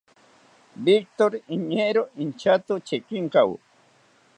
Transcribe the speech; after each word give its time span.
Victori 0.87 1.37
iñeero 1.55 2.03
inchato 2.23 2.73
chekinkawo 2.87 3.55